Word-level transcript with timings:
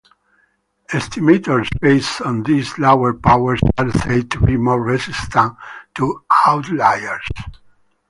Estimators 0.89 1.67
based 1.79 2.21
on 2.23 2.41
these 2.41 2.75
lower 2.79 3.13
powers 3.13 3.59
are 3.77 3.91
said 3.91 4.31
to 4.31 4.39
be 4.41 4.57
more 4.57 4.81
resistant 4.81 5.55
to 5.93 6.25
outliers. 6.47 7.27